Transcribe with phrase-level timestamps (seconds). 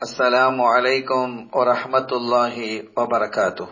[0.00, 2.56] السلام عليكم ورحمة الله
[2.96, 3.66] وبركاته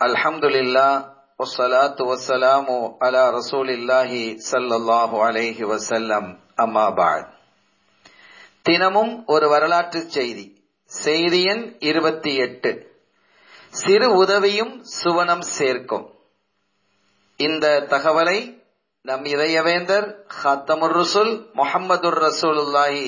[0.00, 0.92] الحمد لله
[1.40, 2.66] والصلاة والسلام
[3.00, 4.10] على رسول الله
[4.42, 6.24] صلى الله عليه وسلم
[6.58, 7.24] أما بعد
[8.64, 10.44] தினமும் ஒரு வரலாற்று செய்தி
[10.90, 12.70] செய்தி எண் இருபத்தி எட்டு
[13.74, 16.06] சிறு உதவியும் சுவனம் சேர்க்கும்
[17.40, 18.38] இந்த தகவலை
[19.04, 20.06] நம் இதயவேந்தர்
[20.38, 23.04] ஹத்தமுர் ரசூல் முகமதுர் ரசூலுல்லாஹி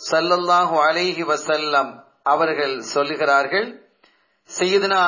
[0.00, 1.90] சல்லல்லாஹு அலைஹி வசல்லம்
[2.22, 3.68] அவர்கள் சொல்லுகிறார்கள்
[4.48, 5.02] செய்தனா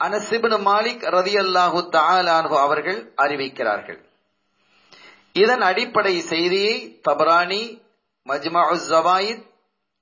[0.00, 4.00] அனசிபின் மாலிக் ரதி அல்லாஹு தாலானு அவர்கள் அறிவிக்கிறார்கள்.
[5.42, 6.76] இதன் அடிப்படை செய்தியை
[7.08, 7.62] தபரானி
[8.26, 9.44] மஜ்மா ஜவாயித்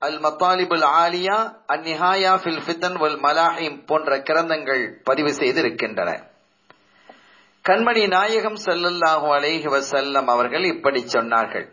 [0.01, 1.37] அல் மத்தாலிபுல் ஆலியா
[1.73, 6.09] அந்நிஹாயா நிஹாயா ஃபில் ஃபித்தன் வல் மலாஹிம் போன்ற கிரந்தங்கள் பதிவு செய்திருக்கின்றன.
[7.65, 11.67] கண்மணி நாயகம் செல்லல்லாஹு அலேஹி வசல்லம் அவர்கள் இப்படி சொன்னார்கள்.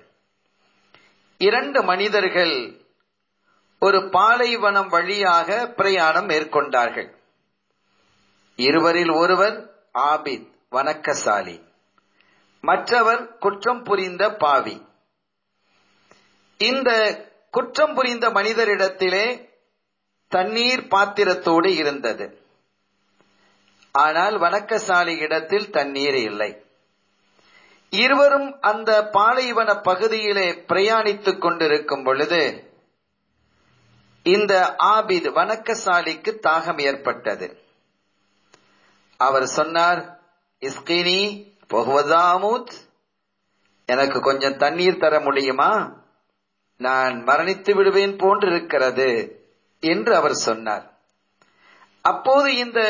[1.39, 2.81] இரண்டு மனிதர்கள்
[3.79, 7.15] ஒரு பாலைவனம் வழியாக பிரயாணம் மேற்கொண்டார்கள்.
[8.57, 11.61] இருவரில் ஒருவர் ஆபித் வணக்கசாலி.
[12.61, 14.87] மற்றவர் குற்றம் புரிந்த பாவி.
[16.59, 19.49] இந்த குற்றம் புரிந்த மனிதரிடத்திலே
[20.29, 22.41] தண்ணீர் பாத்திரத்தோடு இருந்தது.
[23.93, 26.66] ஆனால் வணக்கசாலி இடத்தில் தண்ணீர் இல்லை.
[27.91, 32.71] இருவரும் அந்த பாலைவன பகுதியிலே பிரயாணித்துக் கொண்டிருக்கும் பொழுது
[34.23, 37.59] இந்த ஆபித் வணக்கசாலிக்கு தாகம் ஏற்பட்டது.
[39.17, 40.21] அவர் சொன்னார்
[40.61, 42.71] இஸ்கினி பொகுவதாமூத்
[43.87, 46.05] எனக்கு கொஞ்சம் தண்ணீர் தர முடியுமா?
[46.77, 49.39] நான் மரணித்து விடுவேன் போன்றிருக்கிறது
[49.81, 50.93] என்று அவர் சொன்னார்.
[52.03, 52.81] அப்போது இந்த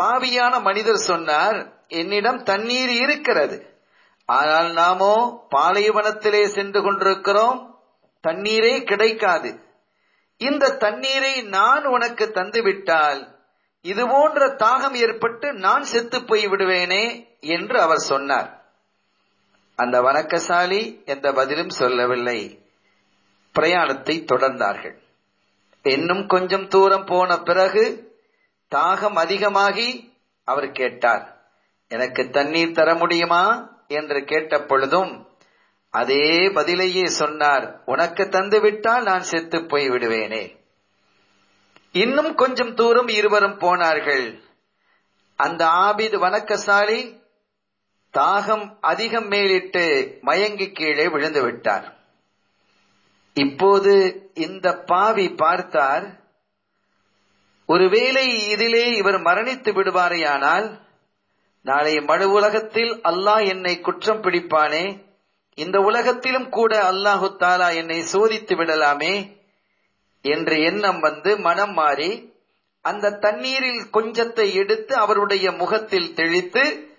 [0.00, 3.73] பாவியான மனிதர் சொன்னார் என்னிடம் தண்ணீர் இருக்கிறது.
[4.26, 7.80] ஆனால் நாமோ பாலைவனத்திலே சென்று கொண்டிருக்கிறோம்.
[8.22, 9.60] தண்ணீரே கிடைக்காது.
[10.36, 13.32] இந்த தண்ணீரை நான் உனக்கு தந்துவிட்டால்
[13.80, 18.62] இது போன்ற தாகம் ஏற்பட்டு நான் செத்து போய் விடுவேனே என்று அவர் சொன்னார்.
[19.76, 22.60] அந்த வணக்கசாலி எந்த பதிலும் சொல்லவில்லை.
[23.52, 24.96] பிரயாணத்தை தொடர்ந்தார்கள்.
[25.82, 28.16] இன்னும் கொஞ்சம் தூரம் போன பிறகு
[28.74, 30.14] தாகம் அதிகமாகி
[30.44, 31.46] அவர் கேட்டார்
[31.88, 33.72] எனக்கு தண்ணீர் தர முடியுமா?
[33.88, 35.28] என்று கேட்ட பொழுதும்
[35.90, 37.82] அதே பதிலையே சொன்னார்.
[37.84, 40.62] உனக்கு தந்து விட்டால் நான் செத்து போய் விடுவேனே
[41.92, 44.42] இன்னும் கொஞ்சம் தூரம் இருவரும் போனார்கள்.
[45.36, 47.22] அந்த ஆபித் வணக்கசாலி
[48.12, 51.92] தாகம் அதிகம் மேலிட்டு மயங்கி கீழே விழுந்து விட்டார்.
[53.34, 53.92] இப்போது
[54.34, 56.22] இந்த பாவி பார்த்தார்
[57.66, 60.83] ஒருவேளை இதிலே இவர் மரணித்து விடுவாரேயானால்
[61.64, 65.00] நாளை மறு உலகத்தில் அல்லாஹ் என்னை குற்றம் பிடிப்பானே?
[65.54, 69.42] இந்த உலகத்திலும் கூட அல்லாஹு தாலா என்னை சோதித்து விடலாமே?
[70.22, 72.32] என்ற எண்ணம் வந்து மனம் மாறி
[72.80, 76.92] அந்த தண்ணீரில் கொஞ்சத்தை எடுத்து அவருடைய முகத்தில் தெளித்து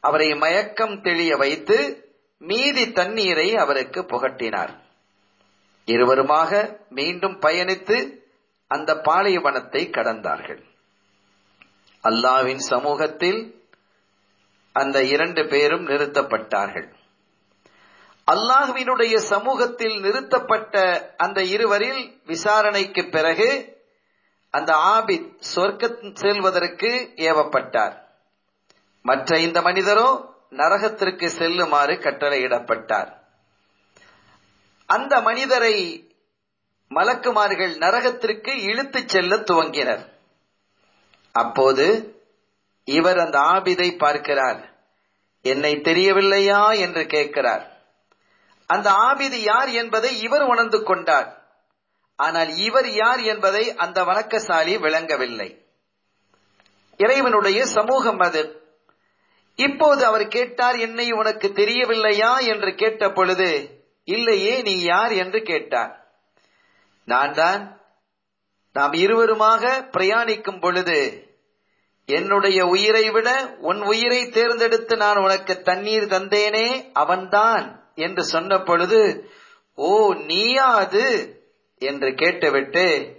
[0.00, 2.08] அவரை மயக்கம் தெளிய வைத்து
[2.38, 4.72] மீதி தண்ணீரை அவருக்கு புகட்டினார்.
[5.86, 7.98] இருவருமாக மீண்டும் பயணித்து
[8.66, 10.62] அந்த பாலைவனத்தை கடந்தார்கள்.
[12.04, 13.61] அல்லாவின் சமூகத்தில்
[14.72, 16.92] அந்த இரண்டு பேரும் நிறுத்தப்பட்டார்கள்.
[18.32, 20.74] அல்லாஹுவினுடைய சமூகத்தில் நிறுத்தப்பட்ட
[21.16, 23.76] அந்த இருவரில் விசாரணைக்கு பிறகு
[24.50, 28.00] அந்த ஆபித் சொர்க்க செல்வதற்கு ஏவப்பட்டார்.
[29.02, 33.12] மற்ற இந்த மனிதரோ நரகத்திற்கு செல்லுமாறு கட்டளையிடப்பட்டார்.
[34.86, 36.06] அந்த மனிதரை
[36.90, 40.10] மலக்குமார்கள் நரகத்திற்கு இழுத்துச் செல்ல துவங்கினர்.
[41.32, 42.16] அப்போது
[42.84, 44.70] இவர் அந்த ஆபிதை பார்க்கிறார்.
[45.42, 47.70] என்னை தெரியவில்லையா என்று கேட்கிறார்.
[48.66, 51.46] அந்த ஆபிது யார் என்பதை இவர் உணர்ந்து கொண்டார்.
[52.16, 55.66] ஆனால் இவர் யார் என்பதை அந்த வணக்கசாலி விளங்கவில்லை.
[56.96, 58.60] இறைவனுடைய சமூகம் அது.
[59.54, 62.38] இப்போது அவர் கேட்டார் என்னை உனக்கு தெரியவில்லையா?
[62.38, 65.12] என்று கேட்ட பொழுது இல்லையே நீ யார்?
[65.12, 66.06] என்று கேட்டார்.
[67.04, 67.80] நான் தான்
[68.72, 71.30] நாம் இருவருமாக பிரயாணிக்கும் பொழுது
[72.06, 79.30] என்னுடைய உயிரை விட உன் உயிரை தேர்ந்தெடுத்து நான் உனக்கு தண்ணீர் தந்தேனே அவன்தான் என்று சொன்ன பொழுது
[79.74, 81.34] ஓ நீயா அது?
[81.78, 83.16] என்று கேட்டுவிட்டு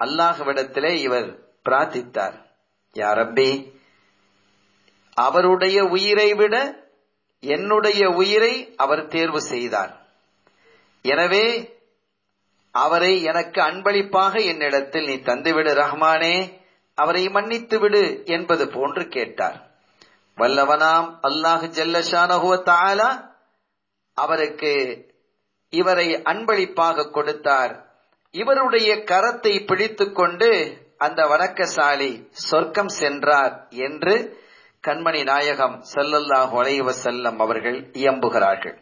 [0.00, 2.36] அல்லாஹ்விடத்திலே இவர் பிரார்த்தித்தார்.
[2.94, 3.72] யாரப்பி
[5.12, 6.84] அவருடைய உயிரை விட
[7.40, 10.06] என்னுடைய உயிரை அவர் தேர்வு செய்தார்.
[11.02, 11.76] எனவே
[12.70, 16.64] அவரை எனக்கு அன்பளிப்பாக என்னிடத்தில் நீ தந்துவிடு ரஹ்மானே.
[16.96, 19.66] அவரை மன்னித்து விடு என்பது போன்று கேட்டார்.
[20.36, 22.62] வல்லவனாம் அல்லாஹ் ஜல்லஷானஹுவ
[24.14, 24.74] அவருக்கு
[25.70, 27.86] இவரை அன்பளிப்பாக கொடுத்தார்.
[28.30, 30.48] இவருடைய கரத்தை பிடித்துக் கொண்டு
[30.98, 34.44] அந்த வணக்கசாலி சொர்க்கம் சென்றார் என்று
[34.86, 38.76] கண்மணி நாயகம் செல்லல்லாஹ் அலைஹி செல்லம் அவர்கள் இயம்புகிறார்கள்.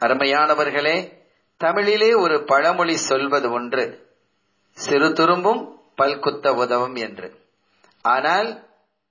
[0.00, 1.12] அருமையானவர்களே
[1.56, 4.14] தமிழிலே ஒரு பழமொழி சொல்வது ஒன்று.
[4.70, 7.28] சிறு துரும்பும் பல்குத்த உதவும் என்று.
[8.04, 8.50] ஆனால்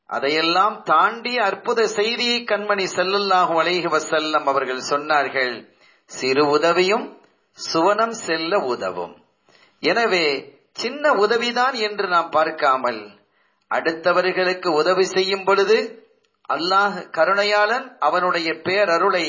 [0.09, 5.53] அதையெல்லாம் தாண்டி அற்புத செய்தியை கண்மணி ஸல்லல்லாஹு அலைஹி வசல்லம் அவர்கள் சொன்னார்கள்.
[6.11, 7.05] சிறு உதவியும்
[7.57, 9.15] சுவனம் செல்ல உதவும்.
[9.83, 10.25] எனவே
[10.81, 13.01] சின்ன உதவிதான் என்று நாம் பார்க்காமல்
[13.71, 15.77] அடுத்தவர்களுக்கு உதவி செய்யும் பொழுது
[16.49, 19.25] அல்லாஹ் கருணையாளன் அவனுடைய பேரருளை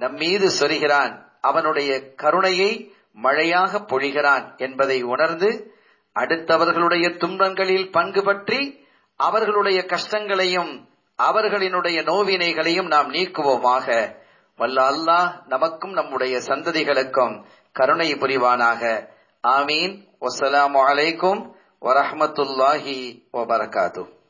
[0.00, 1.14] நம் மீது சொல்கிறான்.
[1.48, 1.90] அவனுடைய
[2.22, 2.70] கருணையை
[3.24, 5.50] மழையாக பொழிகிறான் என்பதை உணர்ந்து
[6.14, 10.88] அடுத்தவர்களுடைய துன்பங்களில் பங்கு பற்றி அவர்களுடைய கஷ்டங்களையும்
[11.22, 14.14] அவர்களினுடைய நோவினைகளையும் நாம் நீக்குவோமாக.
[14.56, 19.08] வல்ல அல்லாஹ் நமக்கும் நம்முடைய சந்ததிகளுக்கும் கருணை புரிவானாக.
[19.48, 20.12] ஆமீன்.
[20.20, 21.52] வசலாம் அலைக்கும்
[21.82, 24.22] வரமத்துல்லாஹி வபரகாத்து